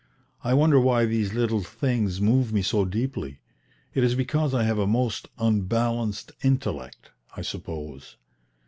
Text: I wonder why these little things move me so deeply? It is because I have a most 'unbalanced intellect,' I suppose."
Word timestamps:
I 0.43 0.55
wonder 0.55 0.79
why 0.79 1.05
these 1.05 1.35
little 1.35 1.61
things 1.61 2.19
move 2.19 2.51
me 2.51 2.63
so 2.63 2.85
deeply? 2.85 3.39
It 3.93 4.03
is 4.03 4.15
because 4.15 4.51
I 4.51 4.63
have 4.63 4.79
a 4.79 4.87
most 4.87 5.27
'unbalanced 5.37 6.31
intellect,' 6.41 7.11
I 7.37 7.43
suppose." 7.43 8.17